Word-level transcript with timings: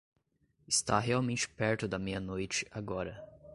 Está 0.67 0.97
realmente 0.99 1.47
perto 1.47 1.87
da 1.87 1.99
meia-noite 1.99 2.65
agora. 2.71 3.23